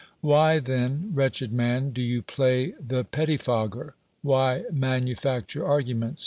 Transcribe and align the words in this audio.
Why 0.21 0.57
then, 0.57 1.11
wretched 1.13 1.53
man, 1.53 1.91
do 1.91 2.01
you 2.01 2.23
play 2.23 2.73
the 2.83 3.03
pet 3.03 3.27
tifogger? 3.27 3.93
Why 4.23 4.63
manufacture 4.71 5.63
arguments? 5.63 6.19